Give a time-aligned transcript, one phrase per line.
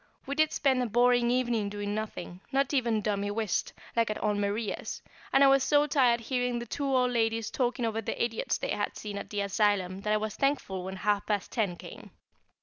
[0.25, 4.39] We did spend a boring evening doing nothing, not even dummy whist, like at Aunt
[4.39, 4.99] Maria's,
[5.31, 8.69] and I was so tired hearing the two old ladies talking over the idiots they
[8.71, 12.09] had seen at the Asylum, that I was thankful when half past ten came.